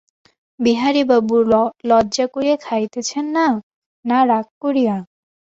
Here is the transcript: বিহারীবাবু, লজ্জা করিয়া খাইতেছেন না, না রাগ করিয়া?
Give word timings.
বিহারীবাবু, 0.59 1.35
লজ্জা 1.89 2.25
করিয়া 2.33 2.57
খাইতেছেন 2.57 3.25
না, 3.37 3.47
না 4.05 4.19
রাগ 4.29 4.47
করিয়া? 4.63 4.95